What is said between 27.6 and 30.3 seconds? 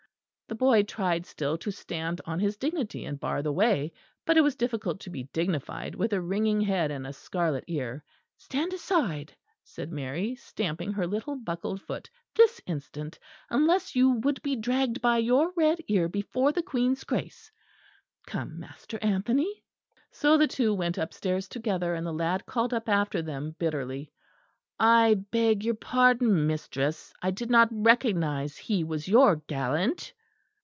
recognise he was your gallant."